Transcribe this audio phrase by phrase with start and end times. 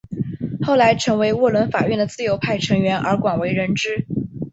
[0.65, 4.07] 后来成为沃伦法院的自由派成员而广为人知。